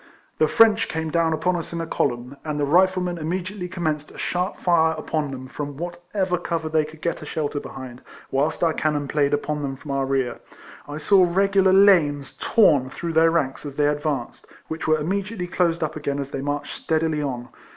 The 0.39 0.47
French 0.47 0.87
came 0.87 1.11
down 1.11 1.31
upon 1.31 1.55
us 1.55 1.71
in 1.73 1.79
a 1.79 1.85
column, 1.85 2.35
and 2.43 2.59
the 2.59 2.65
Riflemen 2.65 3.19
immediately 3.19 3.67
com 3.69 3.83
menced 3.83 4.11
a 4.11 4.17
sharp 4.17 4.57
fire 4.57 4.95
upon 4.97 5.29
them 5.29 5.47
from 5.47 5.77
what 5.77 6.01
ever 6.15 6.39
cover 6.39 6.67
they 6.69 6.85
could 6.85 7.03
get 7.03 7.21
a 7.21 7.25
shelter 7.27 7.59
behind, 7.59 8.01
whilst 8.31 8.63
our 8.63 8.73
cannon 8.73 9.07
played 9.07 9.31
upon 9.31 9.61
them 9.61 9.75
from 9.75 9.91
our 9.91 10.07
rear. 10.07 10.39
I 10.87 10.97
saw 10.97 11.23
regular 11.31 11.71
lanes 11.71 12.35
torn 12.41 12.89
through 12.89 13.13
their 13.13 13.29
ranks 13.29 13.63
as 13.63 13.75
they 13.75 13.85
advanced, 13.87 14.47
which 14.69 14.87
were 14.87 14.97
immedi 14.97 15.37
ately 15.37 15.51
closed 15.51 15.83
up 15.83 15.95
again 15.95 16.17
as 16.17 16.31
they 16.31 16.41
marched 16.41 16.75
steadily 16.81 17.21
on. 17.21 17.49